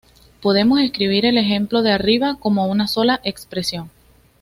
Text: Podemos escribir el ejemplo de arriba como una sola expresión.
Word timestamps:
Podemos 0.41 0.79
escribir 0.79 1.27
el 1.27 1.37
ejemplo 1.37 1.83
de 1.83 1.91
arriba 1.91 2.35
como 2.39 2.65
una 2.65 2.87
sola 2.87 3.21
expresión. 3.23 3.91